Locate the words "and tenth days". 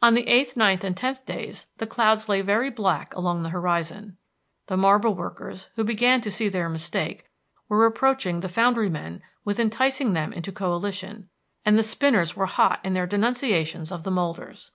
0.82-1.66